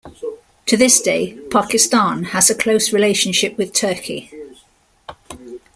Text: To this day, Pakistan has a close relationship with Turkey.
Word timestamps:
To 0.65 0.75
this 0.75 0.99
day, 0.99 1.37
Pakistan 1.51 2.23
has 2.23 2.49
a 2.49 2.55
close 2.55 2.91
relationship 2.91 3.55
with 3.55 3.71
Turkey. 3.73 4.31